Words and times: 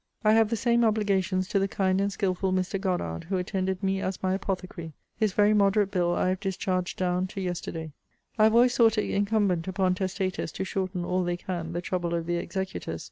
I 0.23 0.33
have 0.33 0.49
the 0.49 0.55
same 0.55 0.83
obligations 0.83 1.47
to 1.49 1.59
the 1.59 1.67
kind 1.67 2.01
and 2.01 2.11
skilful 2.11 2.51
Mr. 2.51 2.81
Goddard, 2.81 3.25
who 3.25 3.37
attended 3.37 3.83
me 3.83 4.01
as 4.01 4.23
my 4.23 4.33
apothecary. 4.33 4.93
His 5.15 5.33
very 5.33 5.53
moderate 5.53 5.91
bill 5.91 6.15
I 6.15 6.29
have 6.29 6.39
discharged 6.39 6.97
down 6.97 7.27
to 7.27 7.39
yesterday. 7.39 7.91
I 8.35 8.45
have 8.45 8.55
always 8.55 8.75
thought 8.75 8.97
it 8.97 9.07
incumbent 9.11 9.67
upon 9.67 9.93
testators 9.93 10.51
to 10.53 10.63
shorten 10.63 11.05
all 11.05 11.23
they 11.23 11.37
can 11.37 11.73
the 11.73 11.81
trouble 11.81 12.15
of 12.15 12.25
their 12.25 12.41
executors. 12.41 12.99